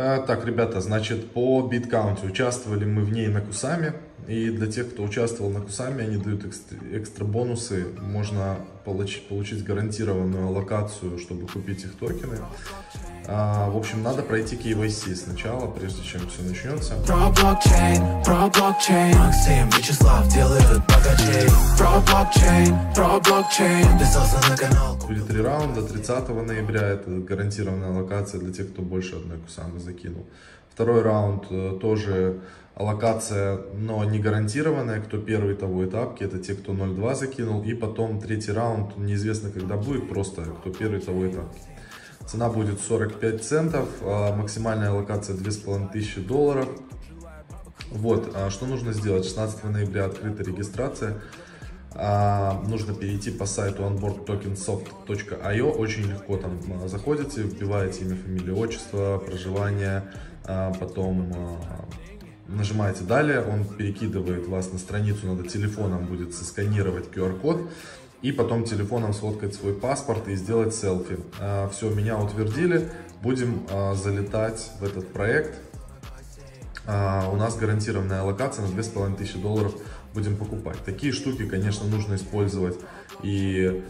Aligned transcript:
А, 0.00 0.20
так, 0.20 0.46
ребята, 0.46 0.80
значит, 0.80 1.32
по 1.32 1.60
биткаунте 1.62 2.24
участвовали 2.24 2.84
мы 2.84 3.02
в 3.02 3.12
ней 3.12 3.26
на 3.26 3.40
Кусами. 3.40 3.94
И 4.28 4.48
для 4.50 4.68
тех, 4.68 4.92
кто 4.92 5.02
участвовал 5.02 5.50
на 5.50 5.60
Кусами, 5.60 6.04
они 6.04 6.18
дают 6.18 6.44
экстра, 6.44 7.24
бонусы. 7.24 7.88
Можно 8.00 8.58
получить, 8.84 9.64
гарантированную 9.64 10.50
локацию, 10.50 11.18
чтобы 11.18 11.48
купить 11.48 11.82
их 11.82 11.96
токены. 11.96 12.36
А, 13.26 13.68
в 13.70 13.76
общем, 13.76 14.04
надо 14.04 14.22
пройти 14.22 14.54
KYC 14.54 15.16
сначала, 15.16 15.66
прежде 15.66 16.04
чем 16.04 16.20
все 16.28 16.42
начнется. 16.42 16.94
Блокчейн, 22.28 22.76
про 22.94 23.20
блокчейн, 23.20 23.86
подписался 23.88 24.50
на 24.50 24.56
канал. 24.56 24.98
Были 25.06 25.20
три 25.20 25.40
раунда, 25.40 25.82
30 25.82 26.28
ноября, 26.28 26.82
это 26.88 27.10
гарантированная 27.10 27.90
локация 27.90 28.40
для 28.40 28.52
тех, 28.52 28.70
кто 28.72 28.82
больше 28.82 29.16
одной 29.16 29.38
кусамы 29.38 29.80
закинул. 29.80 30.26
Второй 30.70 31.02
раунд 31.02 31.44
э, 31.50 31.78
тоже 31.80 32.40
локация, 32.76 33.60
но 33.74 34.04
не 34.04 34.18
гарантированная, 34.18 35.00
кто 35.00 35.18
первый 35.18 35.54
того 35.54 35.84
этапки, 35.84 36.22
это 36.22 36.38
те, 36.38 36.54
кто 36.54 36.72
0.2 36.72 37.14
закинул. 37.14 37.62
И 37.62 37.74
потом 37.74 38.20
третий 38.20 38.52
раунд, 38.52 38.96
неизвестно 38.96 39.50
когда 39.50 39.76
будет, 39.76 40.08
просто 40.08 40.42
кто 40.42 40.70
первый 40.70 41.00
того 41.00 41.26
этапки. 41.26 41.60
Цена 42.26 42.50
будет 42.50 42.80
45 42.80 43.42
центов, 43.42 43.88
а 44.02 44.36
максимальная 44.36 44.92
локация 44.92 45.34
2500 45.34 46.26
долларов. 46.26 46.68
Вот, 47.90 48.32
а 48.34 48.50
что 48.50 48.66
нужно 48.66 48.92
сделать? 48.92 49.24
16 49.24 49.64
ноября 49.64 50.04
открыта 50.04 50.42
регистрация. 50.42 51.22
А, 51.98 52.62
нужно 52.68 52.94
перейти 52.94 53.30
по 53.30 53.44
сайту 53.44 53.82
onboardtokensoft.io. 53.82 55.70
Очень 55.72 56.04
легко 56.04 56.36
там 56.36 56.60
заходите, 56.88 57.42
вбиваете 57.42 58.04
имя, 58.04 58.16
фамилию, 58.16 58.56
отчество, 58.56 59.18
проживание, 59.18 60.04
потом 60.80 61.58
нажимаете 62.48 63.04
далее, 63.04 63.42
он 63.42 63.64
перекидывает 63.64 64.46
вас 64.48 64.72
на 64.72 64.78
страницу, 64.78 65.26
надо 65.26 65.46
телефоном 65.46 66.06
будет 66.06 66.34
сосканировать 66.34 67.08
QR-код 67.14 67.70
и 68.22 68.32
потом 68.32 68.64
телефоном 68.64 69.12
сфоткать 69.12 69.54
свой 69.54 69.74
паспорт 69.74 70.26
и 70.28 70.34
сделать 70.34 70.74
селфи. 70.74 71.18
А, 71.40 71.68
Все, 71.68 71.90
меня 71.90 72.18
утвердили, 72.18 72.90
будем 73.22 73.66
а, 73.70 73.94
залетать 73.94 74.72
в 74.80 74.84
этот 74.84 75.12
проект. 75.12 75.60
А, 76.86 77.28
у 77.30 77.36
нас 77.36 77.56
гарантированная 77.56 78.22
локация 78.22 78.64
на 78.64 78.72
2500 78.72 79.40
долларов 79.40 79.74
будем 80.14 80.36
покупать. 80.36 80.78
Такие 80.84 81.12
штуки, 81.12 81.46
конечно, 81.46 81.86
нужно 81.86 82.14
использовать 82.16 82.76
и 83.22 83.82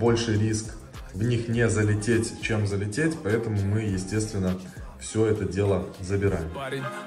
больше 0.00 0.38
риск 0.38 0.74
в 1.14 1.22
них 1.22 1.48
не 1.48 1.68
залететь, 1.68 2.40
чем 2.42 2.66
залететь, 2.66 3.14
поэтому 3.22 3.56
мы, 3.62 3.80
естественно, 3.80 4.54
все 5.00 5.26
это 5.26 5.44
дело 5.44 5.86
забираем. 6.00 6.50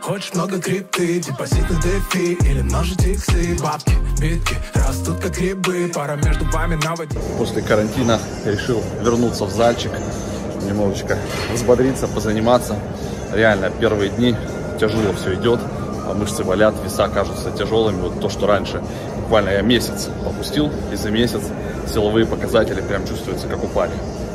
Хочешь 0.01 0.33
много 0.33 0.61
крипты, 0.61 1.19
депозит 1.19 1.69
на 1.69 1.75
дефи 1.81 2.37
или 2.49 2.61
множить 2.61 3.05
иксы, 3.05 3.57
бабки, 3.61 3.93
битки, 4.19 4.55
растут 4.73 5.19
как 5.19 5.37
грибы, 5.37 5.91
пара 5.93 6.15
между 6.15 6.45
вами 6.45 6.75
на 6.83 6.95
воде. 6.95 7.19
После 7.37 7.61
карантина 7.61 8.19
решил 8.45 8.81
вернуться 9.01 9.45
в 9.45 9.51
зальчик, 9.51 9.91
немножечко 10.65 11.17
взбодриться, 11.53 12.07
позаниматься. 12.07 12.77
Реально, 13.33 13.69
первые 13.71 14.09
дни 14.09 14.35
тяжело 14.79 15.13
все 15.13 15.35
идет, 15.35 15.59
мышцы 16.13 16.43
болят, 16.43 16.73
веса 16.83 17.07
кажутся 17.07 17.51
тяжелыми. 17.51 18.01
Вот 18.01 18.19
то, 18.19 18.29
что 18.29 18.47
раньше 18.47 18.81
буквально 19.21 19.49
я 19.49 19.61
месяц 19.61 20.09
попустил, 20.23 20.69
и 20.91 20.95
за 20.95 21.11
месяц 21.11 21.41
силовые 21.91 22.25
показатели 22.25 22.81
прям 22.81 23.05
чувствуются, 23.07 23.47
как 23.47 23.63
упали 23.63 23.91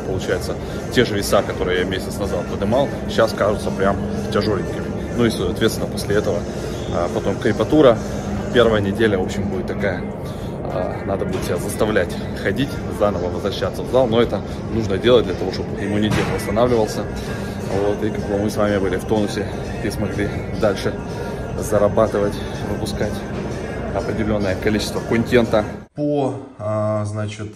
получается, 0.06 0.54
те 0.92 1.04
же 1.04 1.14
веса, 1.14 1.42
которые 1.42 1.80
я 1.80 1.84
месяц 1.84 2.16
назад 2.18 2.46
поднимал, 2.46 2.88
сейчас 3.08 3.32
кажутся 3.32 3.70
прям 3.70 3.96
тяжеленькими. 4.32 4.84
Ну 5.16 5.24
и, 5.24 5.30
соответственно, 5.30 5.88
после 5.88 6.16
этого 6.16 6.38
а, 6.94 7.08
потом 7.14 7.36
крепатура. 7.36 7.98
Первая 8.54 8.80
неделя, 8.80 9.18
в 9.18 9.22
общем, 9.22 9.48
будет 9.48 9.66
такая. 9.66 10.02
А, 10.64 11.02
надо 11.04 11.24
будет 11.24 11.44
себя 11.44 11.56
заставлять 11.56 12.14
ходить, 12.42 12.68
заново 12.98 13.28
возвращаться 13.28 13.82
в 13.82 13.90
зал. 13.90 14.06
Но 14.06 14.20
это 14.20 14.40
нужно 14.72 14.98
делать 14.98 15.24
для 15.26 15.34
того, 15.34 15.52
чтобы 15.52 15.68
иммунитет 15.82 16.24
восстанавливался. 16.34 17.04
Вот, 17.72 18.02
и 18.04 18.10
как 18.10 18.20
бы 18.26 18.38
мы 18.38 18.48
с 18.48 18.56
вами 18.56 18.78
были 18.78 18.96
в 18.96 19.04
тонусе 19.04 19.46
и 19.84 19.90
смогли 19.90 20.28
дальше 20.60 20.94
зарабатывать, 21.66 22.34
выпускать 22.70 23.12
определенное 23.94 24.54
количество 24.54 25.00
контента. 25.00 25.64
По, 25.94 26.40
а, 26.58 27.04
значит, 27.04 27.48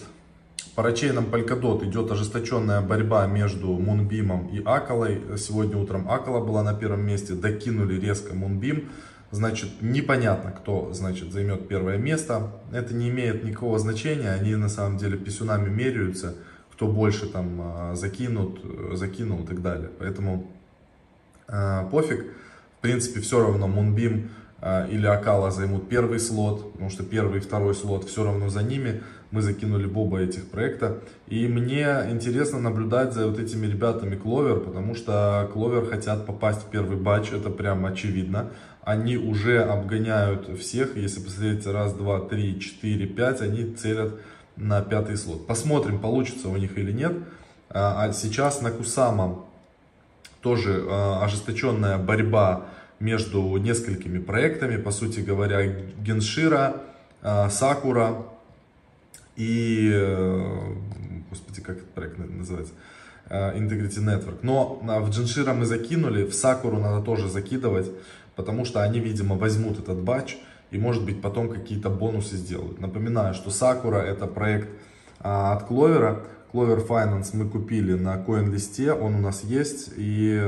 Парачейном 0.74 1.26
Polkadot 1.26 1.84
идет 1.84 2.10
ожесточенная 2.10 2.80
борьба 2.80 3.26
между 3.26 3.68
Мунбимом 3.68 4.48
и 4.48 4.62
Акалой. 4.64 5.20
Сегодня 5.36 5.76
утром 5.76 6.10
Акала 6.10 6.44
была 6.44 6.62
на 6.62 6.74
первом 6.74 7.06
месте, 7.06 7.34
докинули 7.34 8.00
резко 8.00 8.34
Мунбим. 8.34 8.88
Значит, 9.30 9.70
непонятно, 9.80 10.50
кто, 10.50 10.92
значит, 10.92 11.32
займет 11.32 11.68
первое 11.68 11.96
место. 11.96 12.50
Это 12.72 12.94
не 12.94 13.10
имеет 13.10 13.44
никакого 13.44 13.78
значения, 13.78 14.30
они 14.30 14.56
на 14.56 14.68
самом 14.68 14.98
деле 14.98 15.16
писюнами 15.16 15.68
меряются, 15.68 16.34
кто 16.72 16.88
больше 16.88 17.26
там 17.26 17.60
а, 17.60 17.94
закинут, 17.94 18.60
закинул 18.94 19.44
и 19.44 19.46
так 19.46 19.62
далее. 19.62 19.90
Поэтому 19.98 20.50
э, 21.46 21.88
пофиг. 21.90 22.24
В 22.80 22.82
принципе, 22.82 23.20
все 23.20 23.40
равно 23.40 23.68
Мунбим 23.68 24.30
э, 24.62 24.88
или 24.90 25.06
Акала 25.06 25.50
займут 25.50 25.90
первый 25.90 26.18
слот, 26.18 26.72
потому 26.72 26.88
что 26.88 27.02
первый 27.02 27.36
и 27.36 27.42
второй 27.42 27.74
слот 27.74 28.08
все 28.08 28.24
равно 28.24 28.48
за 28.48 28.62
ними 28.62 29.02
мы 29.30 29.42
закинули 29.42 29.84
Боба 29.84 30.22
этих 30.22 30.46
проекта. 30.46 31.00
И 31.26 31.46
мне 31.46 32.06
интересно 32.10 32.58
наблюдать 32.58 33.12
за 33.12 33.28
вот 33.28 33.38
этими 33.38 33.66
ребятами 33.66 34.16
Clover, 34.16 34.60
потому 34.60 34.94
что 34.94 35.50
Clover 35.54 35.90
хотят 35.90 36.24
попасть 36.24 36.62
в 36.62 36.70
первый 36.70 36.96
батч, 36.96 37.32
это 37.32 37.50
прям 37.50 37.84
очевидно. 37.84 38.48
Они 38.80 39.18
уже 39.18 39.62
обгоняют 39.62 40.48
всех, 40.58 40.96
если 40.96 41.20
посмотреть 41.20 41.66
раз, 41.66 41.92
два, 41.92 42.18
три, 42.20 42.58
четыре, 42.58 43.06
пять, 43.06 43.42
они 43.42 43.74
целят 43.74 44.18
на 44.56 44.80
пятый 44.80 45.18
слот. 45.18 45.46
Посмотрим, 45.46 45.98
получится 45.98 46.48
у 46.48 46.56
них 46.56 46.78
или 46.78 46.92
нет. 46.92 47.12
А, 47.68 48.04
а 48.04 48.12
сейчас 48.14 48.62
на 48.62 48.70
Кусама 48.70 49.44
тоже 50.40 50.84
а, 50.88 51.24
ожесточенная 51.24 51.98
борьба 51.98 52.66
между 52.98 53.56
несколькими 53.56 54.18
проектами, 54.18 54.76
по 54.76 54.90
сути 54.90 55.20
говоря, 55.20 55.66
Геншира, 55.98 56.76
а, 57.22 57.48
Сакура, 57.50 58.26
и, 59.36 59.90
э, 59.90 60.74
господи, 61.30 61.62
как 61.62 61.78
этот 61.78 61.90
проект 61.90 62.18
называется, 62.18 62.74
э, 63.30 63.58
Integrity 63.58 64.00
Network. 64.00 64.40
Но 64.42 64.80
в 64.82 65.08
Джиншира 65.08 65.54
мы 65.54 65.64
закинули, 65.64 66.24
в 66.24 66.34
Сакуру 66.34 66.78
надо 66.78 67.02
тоже 67.02 67.28
закидывать, 67.28 67.90
потому 68.36 68.66
что 68.66 68.82
они, 68.82 69.00
видимо, 69.00 69.36
возьмут 69.36 69.78
этот 69.78 69.98
батч 69.98 70.36
и, 70.70 70.78
может 70.78 71.04
быть, 71.04 71.22
потом 71.22 71.48
какие-то 71.48 71.88
бонусы 71.88 72.36
сделают. 72.36 72.80
Напоминаю, 72.80 73.32
что 73.32 73.50
Сакура 73.50 73.98
это 73.98 74.26
проект 74.26 74.68
а, 75.20 75.54
от 75.54 75.64
Кловера. 75.64 76.22
Clover 76.52 76.84
Finance 76.86 77.30
мы 77.32 77.48
купили 77.48 77.94
на 77.94 78.16
CoinList, 78.16 78.90
он 78.92 79.14
у 79.14 79.18
нас 79.18 79.44
есть, 79.44 79.90
и, 79.96 80.40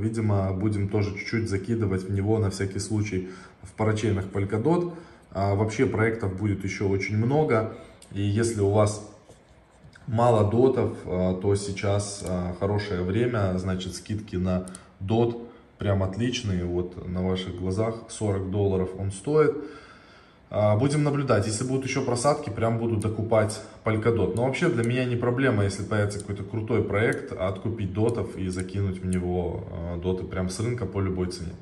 видимо, 0.00 0.52
будем 0.54 0.88
тоже 0.88 1.16
чуть-чуть 1.18 1.50
закидывать 1.50 2.04
в 2.04 2.12
него 2.12 2.38
на 2.38 2.50
всякий 2.50 2.78
случай 2.78 3.28
в 3.62 3.72
парачейнах 3.72 4.26
Polkadot. 4.26 4.94
А, 5.32 5.54
вообще 5.54 5.86
проектов 5.86 6.36
будет 6.36 6.64
еще 6.64 6.84
очень 6.84 7.16
много. 7.16 7.76
И 8.12 8.22
если 8.22 8.60
у 8.60 8.70
вас 8.70 9.06
мало 10.06 10.50
дотов, 10.50 10.96
а, 11.04 11.34
то 11.34 11.54
сейчас 11.56 12.24
а, 12.26 12.54
хорошее 12.58 13.02
время, 13.02 13.56
значит 13.58 13.94
скидки 13.94 14.36
на 14.36 14.66
дот 14.98 15.46
прям 15.78 16.02
отличные, 16.02 16.64
вот 16.64 17.06
на 17.06 17.26
ваших 17.26 17.56
глазах 17.56 18.04
40 18.08 18.50
долларов 18.50 18.90
он 18.98 19.12
стоит. 19.12 19.56
А, 20.50 20.76
будем 20.76 21.04
наблюдать, 21.04 21.46
если 21.46 21.62
будут 21.62 21.84
еще 21.86 22.00
просадки, 22.00 22.50
прям 22.50 22.78
буду 22.78 22.96
докупать 22.96 23.60
Polkadot. 23.84 24.34
Но 24.34 24.44
вообще 24.44 24.68
для 24.68 24.82
меня 24.82 25.04
не 25.04 25.14
проблема, 25.14 25.62
если 25.62 25.84
появится 25.84 26.18
какой-то 26.18 26.42
крутой 26.42 26.82
проект, 26.82 27.32
откупить 27.32 27.92
дотов 27.92 28.36
и 28.36 28.48
закинуть 28.48 29.00
в 29.00 29.06
него 29.06 29.64
доты 30.02 30.24
прям 30.24 30.50
с 30.50 30.58
рынка 30.58 30.86
по 30.86 31.00
любой 31.00 31.28
цене. 31.28 31.52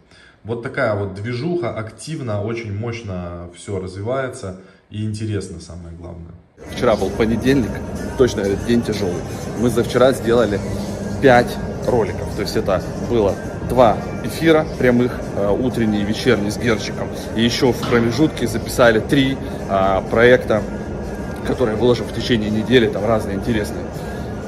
Вот 0.42 0.62
такая 0.62 0.94
вот 0.94 1.14
движуха, 1.14 1.76
активно, 1.76 2.42
очень 2.42 2.72
мощно 2.72 3.50
все 3.54 3.78
развивается 3.78 4.60
и 4.88 5.04
интересно 5.04 5.60
самое 5.60 5.94
главное. 5.94 6.32
Вчера 6.70 6.96
был 6.96 7.10
понедельник, 7.10 7.70
точно 8.16 8.42
говорит, 8.42 8.64
день 8.66 8.82
тяжелый. 8.82 9.22
Мы 9.60 9.68
за 9.68 9.84
вчера 9.84 10.12
сделали 10.12 10.58
5 11.20 11.58
роликов. 11.88 12.34
То 12.36 12.42
есть 12.42 12.56
это 12.56 12.82
было 13.10 13.34
два 13.68 13.96
эфира 14.24 14.66
прямых, 14.78 15.12
э, 15.36 15.50
утренний 15.50 16.00
и 16.00 16.04
вечерний 16.04 16.50
с 16.50 16.58
Герчиком. 16.58 17.08
И 17.36 17.42
еще 17.42 17.72
в 17.72 17.88
промежутке 17.88 18.46
записали 18.46 19.00
три 19.00 19.36
а, 19.68 20.02
проекта, 20.10 20.62
которые 21.46 21.76
выложим 21.76 22.06
в 22.06 22.14
течение 22.14 22.50
недели, 22.50 22.86
там 22.88 23.06
разные 23.06 23.36
интересные. 23.36 23.84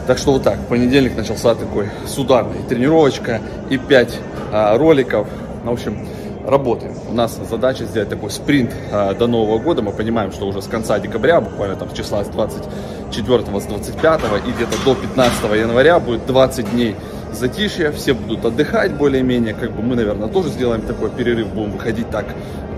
Так 0.06 0.19
что 0.19 0.32
вот 0.32 0.43
так, 0.43 0.58
понедельник 0.69 1.17
начался 1.17 1.55
такой 1.55 1.88
с 2.06 2.19
ударной 2.19 2.62
тренировочка 2.69 3.40
и 3.69 3.78
5 3.78 4.19
а, 4.52 4.78
роликов. 4.78 5.28
Ну, 5.64 5.70
в 5.70 5.75
общем, 5.75 6.06
работаем. 6.46 6.94
У 7.08 7.12
нас 7.12 7.38
задача 7.49 7.84
сделать 7.84 8.08
такой 8.08 8.31
спринт 8.31 8.72
э, 8.90 9.14
до 9.14 9.26
Нового 9.26 9.58
года. 9.58 9.82
Мы 9.82 9.93
понимаем, 9.93 10.32
что 10.32 10.46
уже 10.46 10.62
с 10.62 10.67
конца 10.67 10.99
декабря, 10.99 11.40
буквально 11.40 11.76
там 11.76 11.90
с 11.90 11.93
числа 11.93 12.25
с 12.25 12.28
24 12.28 13.61
с 13.61 13.64
25 13.64 14.20
и 14.46 14.50
где-то 14.52 14.84
до 14.84 14.94
15 14.94 15.44
января 15.56 16.00
будет 16.00 16.26
20 16.26 16.70
дней 16.72 16.96
затишье, 17.32 17.93
все 17.93 18.15
будут 18.15 18.44
отдыхать 18.44 18.94
более-менее, 18.94 19.55
как 19.55 19.73
бы 19.73 19.82
мы, 19.82 19.97
наверное, 19.97 20.29
тоже 20.29 20.49
сделаем 20.49 20.82
такой 20.82 21.11
перерыв, 21.11 21.49
будем 21.49 21.73
выходить 21.73 22.11
так 22.11 22.27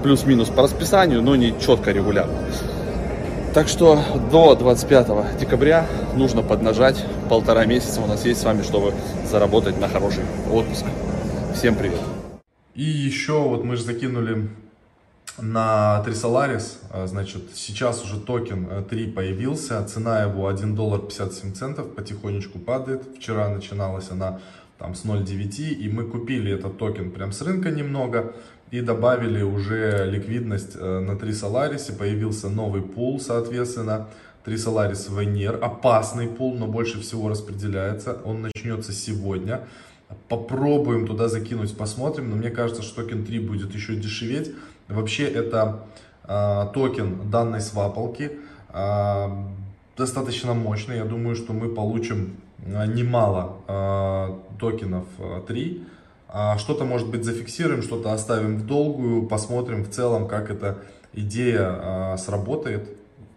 плюс-минус 0.02 0.48
по 0.48 0.62
расписанию, 0.62 1.22
но 1.22 1.36
не 1.36 1.54
четко 1.60 1.92
регулярно. 1.92 2.34
Так 3.54 3.68
что 3.68 3.98
до 4.30 4.54
25 4.54 5.38
декабря 5.38 5.86
нужно 6.16 6.42
поднажать. 6.42 7.04
Полтора 7.28 7.66
месяца 7.66 8.00
у 8.00 8.06
нас 8.06 8.24
есть 8.24 8.40
с 8.40 8.44
вами, 8.44 8.62
чтобы 8.62 8.94
заработать 9.30 9.78
на 9.78 9.88
хороший 9.88 10.24
отпуск. 10.50 10.84
Всем 11.54 11.74
привет! 11.74 12.00
И 12.74 12.82
еще 12.82 13.38
вот 13.38 13.64
мы 13.64 13.76
же 13.76 13.82
закинули 13.82 14.48
на 15.38 16.02
3 16.04 16.12
Solaris, 16.12 16.78
а, 16.90 17.06
значит, 17.06 17.42
сейчас 17.54 18.04
уже 18.04 18.20
токен 18.20 18.84
3 18.84 19.08
э, 19.08 19.12
появился, 19.12 19.84
цена 19.84 20.22
его 20.22 20.46
1 20.46 20.74
доллар 20.74 21.00
57 21.00 21.54
центов, 21.54 21.94
потихонечку 21.94 22.58
падает, 22.58 23.02
вчера 23.16 23.48
начиналась 23.48 24.10
она 24.10 24.40
там 24.78 24.94
с 24.94 25.04
0.9, 25.04 25.70
и 25.70 25.88
мы 25.88 26.04
купили 26.04 26.52
этот 26.52 26.76
токен 26.78 27.10
прям 27.10 27.32
с 27.32 27.40
рынка 27.40 27.70
немного, 27.70 28.34
и 28.70 28.80
добавили 28.80 29.42
уже 29.42 30.10
ликвидность 30.10 30.72
э, 30.74 30.98
на 30.98 31.16
Trisolaris, 31.16 31.96
появился 31.96 32.48
новый 32.48 32.82
пул, 32.82 33.18
соответственно, 33.18 34.08
Trisolaris 34.44 34.54
в 34.56 35.10
NEAR, 35.10 35.58
опасный 35.58 36.28
пул, 36.28 36.54
но 36.54 36.66
больше 36.66 37.00
всего 37.00 37.28
распределяется, 37.28 38.18
он 38.24 38.42
начнется 38.42 38.92
сегодня, 38.92 39.66
попробуем 40.28 41.06
туда 41.06 41.28
закинуть, 41.28 41.76
посмотрим, 41.76 42.28
но 42.30 42.36
мне 42.36 42.50
кажется, 42.50 42.82
что 42.82 43.02
токен 43.02 43.24
TRI 43.24 43.38
будет 43.40 43.74
еще 43.74 43.94
дешеветь, 43.96 44.52
Вообще 44.88 45.24
это 45.24 45.84
э, 46.24 46.66
токен 46.74 47.30
данной 47.30 47.60
свапалки, 47.60 48.32
э, 48.72 49.28
достаточно 49.96 50.54
мощный. 50.54 50.96
Я 50.96 51.04
думаю, 51.04 51.36
что 51.36 51.52
мы 51.52 51.68
получим 51.68 52.36
немало 52.58 53.56
э, 53.68 54.58
токенов 54.58 55.04
3. 55.46 55.86
А 56.28 56.56
что-то, 56.58 56.84
может 56.84 57.10
быть, 57.10 57.24
зафиксируем, 57.24 57.82
что-то 57.82 58.12
оставим 58.12 58.56
в 58.56 58.66
долгую, 58.66 59.26
посмотрим 59.26 59.84
в 59.84 59.90
целом, 59.90 60.26
как 60.28 60.50
эта 60.50 60.78
идея 61.12 62.16
сработает. 62.16 62.88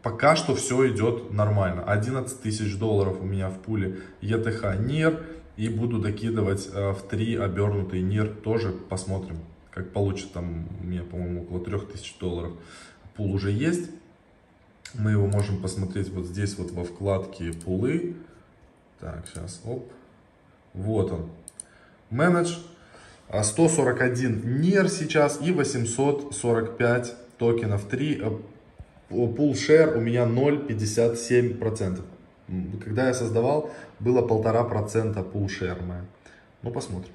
Пока 0.01 0.35
что 0.37 0.55
все 0.55 0.87
идет 0.89 1.33
нормально. 1.33 1.83
11 1.83 2.41
тысяч 2.41 2.77
долларов 2.77 3.17
у 3.19 3.25
меня 3.25 3.49
в 3.49 3.57
пуле 3.59 3.97
ETH 4.21 4.61
NIR. 4.85 5.21
И 5.57 5.67
буду 5.67 5.99
докидывать 5.99 6.69
в 6.73 6.97
3 7.09 7.37
обернутый 7.37 8.01
NIR. 8.01 8.33
Тоже 8.41 8.69
посмотрим 8.71 9.39
как 9.75 9.91
получит 9.91 10.31
там, 10.31 10.67
у 10.81 10.85
меня, 10.85 11.03
по-моему, 11.03 11.43
около 11.43 11.63
3000 11.63 12.17
долларов. 12.19 12.53
Пул 13.15 13.33
уже 13.33 13.51
есть. 13.51 13.91
Мы 14.93 15.11
его 15.11 15.27
можем 15.27 15.61
посмотреть 15.61 16.09
вот 16.09 16.25
здесь 16.25 16.57
вот 16.57 16.71
во 16.71 16.85
вкладке 16.85 17.51
пулы. 17.51 18.15
Так, 19.01 19.27
сейчас, 19.27 19.61
оп. 19.65 19.91
Вот 20.73 21.11
он. 21.11 21.29
Менедж. 22.09 22.55
141 23.29 24.61
NIR 24.61 24.87
сейчас 24.87 25.41
и 25.41 25.51
845 25.51 27.15
токенов 27.37 27.83
3. 27.85 28.23
Пул 29.09 29.53
share 29.53 29.97
у 29.97 29.99
меня 29.99 30.25
0,57%. 30.25 32.01
Когда 32.83 33.07
я 33.07 33.13
создавал, 33.13 33.71
было 33.99 34.21
полтора 34.21 34.63
процента 34.63 35.21
пул 35.23 35.47
share. 35.47 35.81
Ну, 36.61 36.71
посмотрим. 36.71 37.11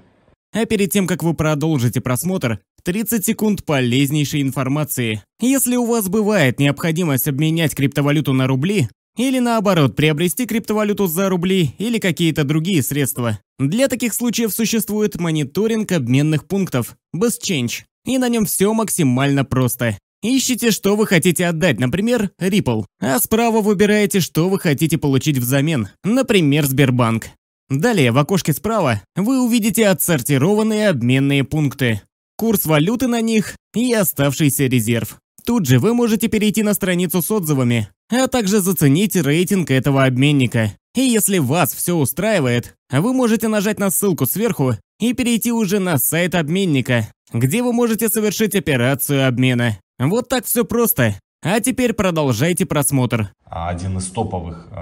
А 0.53 0.65
перед 0.65 0.91
тем, 0.91 1.07
как 1.07 1.23
вы 1.23 1.35
продолжите 1.35 2.01
просмотр, 2.01 2.61
30 2.83 3.25
секунд 3.25 3.65
полезнейшей 3.65 4.43
информации. 4.43 5.23
Если 5.41 5.77
у 5.77 5.87
вас 5.87 6.09
бывает 6.09 6.59
необходимость 6.59 7.29
обменять 7.29 7.75
криптовалюту 7.75 8.33
на 8.33 8.47
рубли, 8.47 8.89
или 9.17 9.39
наоборот, 9.39 9.97
приобрести 9.97 10.47
криптовалюту 10.47 11.07
за 11.07 11.29
рубли 11.29 11.75
или 11.79 11.99
какие-то 11.99 12.45
другие 12.45 12.83
средства. 12.83 13.39
Для 13.59 13.89
таких 13.89 14.15
случаев 14.15 14.53
существует 14.53 15.21
мониторинг 15.21 15.93
обменных 15.93 16.47
пунктов, 16.47 16.97
BestChange, 17.15 17.83
и 18.07 18.19
на 18.19 18.29
нем 18.29 18.47
все 18.47 18.73
максимально 18.73 19.45
просто. 19.45 19.99
Ищите, 20.23 20.71
что 20.71 20.97
вы 20.97 21.07
хотите 21.07 21.47
отдать, 21.47 21.81
например, 21.81 22.31
Ripple, 22.41 22.85
а 23.01 23.19
справа 23.19 23.61
выбираете, 23.63 24.21
что 24.21 24.49
вы 24.49 24.59
хотите 24.59 24.99
получить 24.99 25.39
взамен, 25.39 25.89
например, 26.05 26.67
Сбербанк. 26.67 27.29
Далее 27.71 28.11
в 28.11 28.19
окошке 28.19 28.53
справа 28.53 29.01
вы 29.15 29.41
увидите 29.41 29.87
отсортированные 29.87 30.89
обменные 30.89 31.45
пункты, 31.45 32.03
курс 32.37 32.67
валюты 32.67 33.07
на 33.07 33.21
них 33.21 33.55
и 33.77 33.95
оставшийся 33.95 34.67
резерв. 34.67 35.19
Тут 35.47 35.67
же 35.67 35.79
вы 35.79 35.95
можете 35.95 36.27
перейти 36.27 36.65
на 36.65 36.75
страницу 36.75 37.23
с 37.23 37.31
отзывами, 37.31 37.89
а 38.11 38.27
также 38.27 38.61
заценить 38.61 39.15
рейтинг 39.15 39.71
этого 39.71 40.05
обменника. 40.05 40.73
И 40.97 41.01
если 41.01 41.39
вас 41.39 41.73
все 41.73 41.95
устраивает, 41.95 42.75
вы 42.91 43.13
можете 43.13 43.47
нажать 43.47 43.79
на 43.79 43.91
ссылку 43.91 44.27
сверху 44.27 44.75
и 44.99 45.13
перейти 45.13 45.53
уже 45.53 45.79
на 45.79 45.99
сайт 45.99 46.35
обменника, 46.35 47.07
где 47.33 47.63
вы 47.63 47.73
можете 47.73 48.09
совершить 48.09 48.57
операцию 48.57 49.29
обмена. 49.29 49.79
Вот 50.01 50.29
так 50.29 50.45
все 50.45 50.65
просто. 50.65 51.15
А 51.43 51.61
теперь 51.61 51.93
продолжайте 51.93 52.67
просмотр. 52.67 53.31
Один 53.45 53.99
из 53.99 54.07
топовых 54.07 54.67
э, 54.73 54.77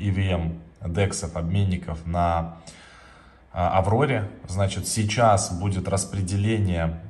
EVM 0.00 0.52
дексов, 0.86 1.36
обменников 1.36 2.06
на 2.06 2.56
а, 3.52 3.78
Авроре. 3.78 4.28
Значит, 4.48 4.88
сейчас 4.88 5.50
будет 5.52 5.88
распределение 5.88 7.00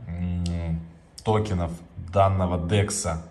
токенов 1.24 1.70
данного 2.12 2.68
декса 2.68 3.22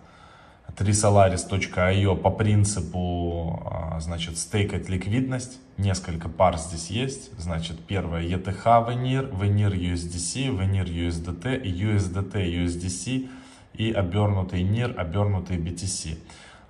3solaris.io 0.77 2.15
по 2.15 2.29
принципу, 2.29 3.61
а, 3.65 3.99
значит, 3.99 4.37
стейкать 4.37 4.89
ликвидность. 4.89 5.59
Несколько 5.77 6.29
пар 6.29 6.57
здесь 6.57 6.89
есть. 6.89 7.37
Значит, 7.39 7.79
первое 7.85 8.23
ETH 8.23 8.63
Venir, 8.65 9.29
Venir 9.31 9.73
USDC, 9.73 10.49
Venir 10.57 10.85
USDT, 10.85 11.63
USDT 11.63 12.65
USDC 12.65 13.29
и 13.73 13.91
обернутый 13.91 14.63
NIR, 14.63 14.95
обернутый 14.95 15.57
BTC. 15.57 16.17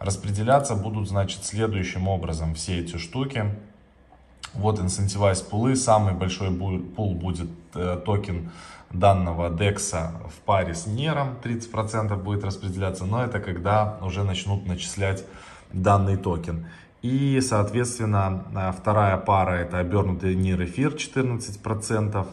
Распределяться 0.01 0.75
будут, 0.75 1.07
значит, 1.07 1.45
следующим 1.45 2.07
образом 2.07 2.55
все 2.55 2.79
эти 2.79 2.97
штуки. 2.97 3.45
Вот 4.55 4.79
Incentivize 4.79 5.47
пулы. 5.47 5.75
Самый 5.75 6.15
большой 6.15 6.49
пул 6.51 7.13
будет 7.13 7.49
э, 7.75 8.01
токен 8.03 8.49
данного 8.89 9.55
DEX 9.55 10.11
в 10.27 10.39
паре 10.43 10.73
с 10.73 10.87
NEAR. 10.87 11.39
30% 11.43 12.15
будет 12.15 12.43
распределяться. 12.43 13.05
Но 13.05 13.23
это 13.23 13.39
когда 13.39 13.99
уже 14.01 14.23
начнут 14.23 14.65
начислять 14.65 15.23
данный 15.71 16.17
токен. 16.17 16.65
И, 17.03 17.39
соответственно, 17.39 18.43
э, 18.55 18.71
вторая 18.75 19.17
пара 19.17 19.51
это 19.51 19.77
обернутый 19.77 20.33
NEAR 20.33 20.65
эфир 20.65 20.95
14%. 20.95 22.25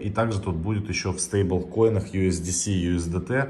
И 0.00 0.10
также 0.10 0.40
тут 0.40 0.54
будет 0.54 0.88
еще 0.88 1.10
в 1.10 1.18
стейблкоинах 1.18 2.14
USDC 2.14 2.70
и 2.70 2.96
USDT 2.96 3.48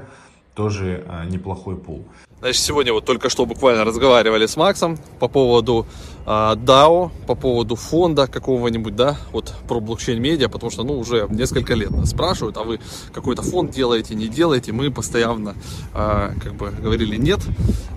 тоже 0.57 1.03
э, 1.07 1.25
неплохой 1.29 1.75
пул. 1.75 2.03
Значит, 2.39 2.61
сегодня 2.61 2.93
вот 2.93 3.05
только 3.05 3.29
что 3.29 3.45
буквально 3.45 3.83
разговаривали 3.83 4.45
с 4.45 4.57
Максом 4.57 4.97
по 5.19 5.27
поводу 5.27 5.85
э, 6.25 6.29
DAO, 6.29 7.11
по 7.27 7.35
поводу 7.35 7.75
фонда 7.75 8.27
какого-нибудь, 8.27 8.95
да, 8.95 9.17
вот 9.31 9.53
про 9.67 9.79
блокчейн-медиа, 9.79 10.49
потому 10.49 10.71
что, 10.71 10.83
ну, 10.83 10.99
уже 10.99 11.27
несколько 11.29 11.75
лет 11.75 11.91
нас 11.91 12.09
спрашивают, 12.09 12.57
а 12.57 12.63
вы 12.63 12.79
какой-то 13.13 13.43
фонд 13.43 13.71
делаете, 13.71 14.15
не 14.15 14.27
делаете, 14.27 14.71
мы 14.71 14.91
постоянно, 14.91 15.55
э, 15.93 16.33
как 16.43 16.55
бы, 16.55 16.71
говорили 16.71 17.17
нет, 17.17 17.39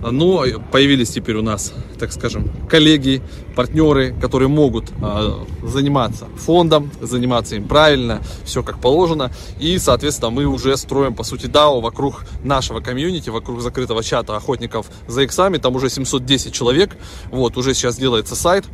но 0.01 0.43
появились 0.71 1.09
теперь 1.09 1.35
у 1.35 1.43
нас, 1.43 1.73
так 1.99 2.11
скажем, 2.11 2.51
коллеги, 2.69 3.21
партнеры, 3.55 4.13
которые 4.21 4.47
могут 4.47 4.85
заниматься 5.61 6.25
фондом, 6.37 6.89
заниматься 7.01 7.55
им 7.55 7.67
правильно, 7.67 8.21
все 8.43 8.63
как 8.63 8.79
положено, 8.79 9.31
и, 9.59 9.77
соответственно, 9.77 10.31
мы 10.31 10.45
уже 10.45 10.77
строим, 10.77 11.13
по 11.13 11.23
сути, 11.23 11.45
DAO 11.45 11.81
вокруг 11.81 12.23
нашего 12.51 12.81
комьюнити, 12.81 13.29
вокруг 13.29 13.61
закрытого 13.61 14.03
чата 14.03 14.35
охотников 14.35 14.87
за 15.07 15.21
иксами, 15.21 15.57
там 15.57 15.75
уже 15.75 15.89
710 15.89 16.53
человек, 16.53 16.97
вот, 17.31 17.57
уже 17.57 17.73
сейчас 17.73 17.95
делается 17.95 18.35
сайт, 18.35 18.65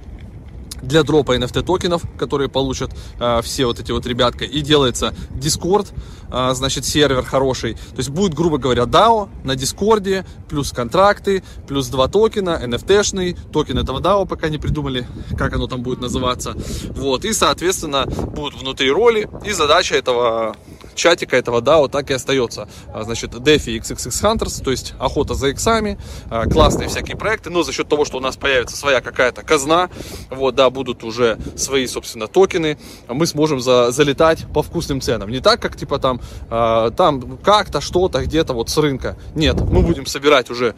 для 0.81 1.03
дропа 1.03 1.35
NFT 1.35 1.63
токенов, 1.63 2.01
которые 2.17 2.49
получат 2.49 2.91
э, 3.19 3.41
все 3.43 3.65
вот 3.65 3.79
эти 3.79 3.91
вот 3.91 4.05
ребятка, 4.05 4.45
и 4.45 4.61
делается 4.61 5.13
Discord, 5.31 5.87
э, 6.31 6.53
значит, 6.53 6.85
сервер 6.85 7.23
хороший. 7.23 7.73
То 7.73 7.97
есть 7.97 8.09
будет, 8.09 8.33
грубо 8.33 8.57
говоря, 8.57 8.83
DAO 8.83 9.29
на 9.43 9.53
Discord, 9.53 10.25
плюс 10.49 10.71
контракты, 10.71 11.43
плюс 11.67 11.87
два 11.87 12.07
токена, 12.07 12.61
NFT-шный, 12.63 13.37
токен 13.51 13.77
этого 13.77 13.99
DAO 13.99 14.27
пока 14.27 14.49
не 14.49 14.57
придумали, 14.57 15.07
как 15.37 15.53
оно 15.55 15.67
там 15.67 15.81
будет 15.81 15.99
называться. 16.01 16.55
Вот, 16.91 17.25
и, 17.25 17.33
соответственно, 17.33 18.05
будут 18.05 18.61
внутри 18.61 18.91
роли, 18.91 19.29
и 19.45 19.51
задача 19.51 19.95
этого 19.95 20.55
чатика 20.97 21.37
этого 21.37 21.61
DAO 21.61 21.87
так 21.87 22.11
и 22.11 22.13
остается. 22.13 22.67
А, 22.93 23.03
значит, 23.03 23.33
DeFi 23.33 23.79
XXX 23.79 24.09
Hunters, 24.09 24.63
то 24.63 24.71
есть 24.71 24.93
охота 24.99 25.35
за 25.35 25.49
иксами, 25.49 25.97
а, 26.29 26.45
классные 26.45 26.89
всякие 26.89 27.15
проекты, 27.15 27.49
но 27.49 27.63
за 27.63 27.71
счет 27.71 27.87
того, 27.87 28.03
что 28.03 28.17
у 28.17 28.19
нас 28.19 28.35
появится 28.35 28.75
своя 28.75 28.99
какая-то 28.99 29.43
казна, 29.43 29.89
вот, 30.29 30.55
да, 30.55 30.69
будут 30.69 31.03
уже 31.03 31.37
свои, 31.55 31.87
собственно, 31.87 32.27
токены, 32.27 32.77
мы 33.07 33.25
сможем 33.27 33.61
за, 33.61 33.91
залетать 33.91 34.45
по 34.53 34.63
вкусным 34.63 34.99
ценам. 34.99 35.29
Не 35.29 35.39
так, 35.39 35.61
как, 35.61 35.77
типа, 35.77 35.99
там, 35.99 36.19
э, 36.49 36.91
там 36.97 37.37
как-то, 37.37 37.79
что-то, 37.79 38.23
где-то 38.23 38.53
вот 38.53 38.69
с 38.69 38.77
рынка. 38.77 39.17
Нет, 39.35 39.61
мы 39.61 39.81
будем 39.81 40.05
собирать 40.05 40.49
уже, 40.49 40.75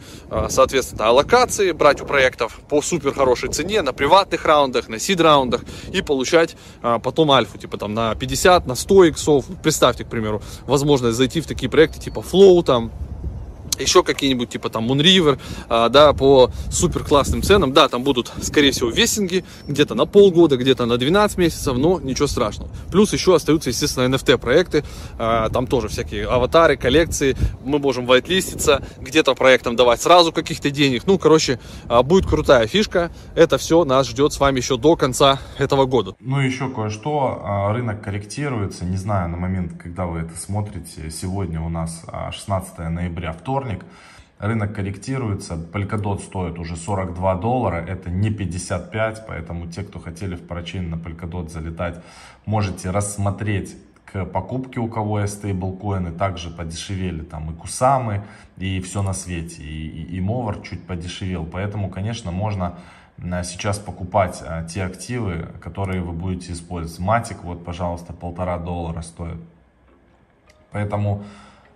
соответственно, 0.48 1.08
аллокации, 1.08 1.72
брать 1.72 2.00
у 2.02 2.04
проектов 2.04 2.60
по 2.68 2.82
супер 2.82 3.14
хорошей 3.14 3.50
цене 3.50 3.82
на 3.82 3.92
приватных 3.92 4.44
раундах, 4.44 4.88
на 4.88 4.98
сид-раундах 4.98 5.62
и 5.92 6.02
получать 6.02 6.56
потом 6.80 7.30
альфу, 7.32 7.58
типа, 7.58 7.78
там, 7.78 7.94
на 7.94 8.14
50, 8.14 8.66
на 8.66 8.74
100 8.74 9.04
иксов. 9.04 9.44
Представьте, 9.62 10.04
примеру, 10.10 10.42
возможность 10.66 11.16
зайти 11.16 11.40
в 11.40 11.46
такие 11.46 11.68
проекты, 11.70 12.00
типа 12.00 12.20
Flow, 12.20 12.62
там, 12.62 12.90
еще 13.82 14.02
какие-нибудь 14.02 14.50
типа 14.50 14.70
там 14.70 14.90
Moonriver, 14.90 15.38
а, 15.68 15.88
да, 15.88 16.12
по 16.12 16.50
супер 16.70 17.04
классным 17.04 17.42
ценам. 17.42 17.72
Да, 17.72 17.88
там 17.88 18.02
будут, 18.02 18.32
скорее 18.42 18.72
всего, 18.72 18.90
вестинги 18.90 19.44
где-то 19.66 19.94
на 19.94 20.06
полгода, 20.06 20.56
где-то 20.56 20.86
на 20.86 20.96
12 20.96 21.38
месяцев, 21.38 21.76
но 21.76 22.00
ничего 22.00 22.26
страшного. 22.26 22.70
Плюс 22.90 23.12
еще 23.12 23.34
остаются, 23.34 23.70
естественно, 23.70 24.14
NFT 24.14 24.38
проекты, 24.38 24.84
а, 25.18 25.48
там 25.50 25.66
тоже 25.66 25.88
всякие 25.88 26.26
аватары, 26.26 26.76
коллекции, 26.76 27.36
мы 27.64 27.78
можем 27.78 28.06
вайтлиститься, 28.06 28.82
где-то 28.98 29.34
проектам 29.34 29.76
давать 29.76 30.00
сразу 30.00 30.32
каких-то 30.32 30.70
денег. 30.70 31.06
Ну, 31.06 31.18
короче, 31.18 31.58
а, 31.88 32.02
будет 32.02 32.26
крутая 32.26 32.66
фишка. 32.66 33.10
Это 33.34 33.58
все 33.58 33.84
нас 33.84 34.08
ждет 34.08 34.32
с 34.32 34.40
вами 34.40 34.58
еще 34.58 34.76
до 34.76 34.96
конца 34.96 35.38
этого 35.58 35.86
года. 35.86 36.14
Ну, 36.20 36.40
еще 36.40 36.68
кое-что. 36.68 37.70
Рынок 37.72 38.02
корректируется. 38.02 38.84
Не 38.84 38.96
знаю, 38.96 39.28
на 39.28 39.36
момент, 39.36 39.80
когда 39.80 40.06
вы 40.06 40.20
это 40.20 40.36
смотрите. 40.36 41.10
Сегодня 41.10 41.60
у 41.60 41.68
нас 41.68 42.04
16 42.32 42.72
а, 42.78 42.88
ноября, 42.88 43.32
вторник 43.32 43.69
вторник. 43.70 43.84
Рынок 44.38 44.74
корректируется, 44.74 45.54
Polkadot 45.54 46.22
стоит 46.22 46.58
уже 46.58 46.74
42 46.74 47.34
доллара, 47.34 47.76
это 47.76 48.08
не 48.08 48.30
55, 48.30 49.26
поэтому 49.26 49.66
те, 49.66 49.82
кто 49.82 49.98
хотели 49.98 50.34
в 50.34 50.46
парачейн 50.46 50.88
на 50.88 50.94
Polkadot 50.94 51.50
залетать, 51.50 52.00
можете 52.46 52.88
рассмотреть 52.88 53.76
к 54.06 54.24
покупке, 54.24 54.80
у 54.80 54.88
кого 54.88 55.20
есть 55.20 55.34
стейблкоины, 55.34 56.12
также 56.12 56.48
подешевели 56.48 57.20
там 57.20 57.50
и 57.50 57.54
Кусамы, 57.54 58.22
и 58.56 58.80
все 58.80 59.02
на 59.02 59.12
свете, 59.12 59.62
и, 59.62 59.88
и, 59.88 60.16
и 60.16 60.20
Мовар 60.22 60.60
чуть 60.62 60.86
подешевел, 60.86 61.44
поэтому, 61.44 61.90
конечно, 61.90 62.30
можно 62.30 62.78
а, 63.22 63.42
сейчас 63.42 63.78
покупать 63.78 64.42
а, 64.42 64.64
те 64.64 64.84
активы, 64.84 65.48
которые 65.60 66.00
вы 66.00 66.12
будете 66.12 66.52
использовать. 66.52 66.98
Матик, 66.98 67.44
вот, 67.44 67.62
пожалуйста, 67.62 68.14
полтора 68.14 68.56
доллара 68.56 69.02
стоит. 69.02 69.40
Поэтому 70.72 71.24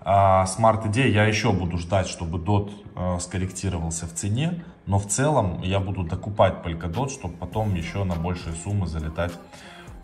а 0.05 0.45
ID 0.45 1.09
я 1.09 1.25
еще 1.25 1.53
буду 1.53 1.79
ждать, 1.79 2.09
чтобы 2.09 2.39
DOT 2.39 2.73
э, 2.95 3.19
скорректировался 3.21 4.07
в 4.07 4.13
цене, 4.13 4.63
но 4.87 4.99
в 4.99 5.07
целом 5.07 5.63
я 5.63 5.81
буду 5.81 6.03
докупать 6.03 6.55
Polkadot, 6.65 7.09
чтобы 7.09 7.35
потом 7.35 7.75
еще 7.75 8.05
на 8.05 8.15
большие 8.15 8.55
суммы 8.55 8.87
залетать 8.87 9.33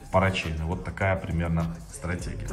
в 0.07 0.11
парачейны. 0.11 0.65
Вот 0.65 0.85
такая 0.85 1.17
примерно 1.17 1.77
стратегия. 1.93 2.49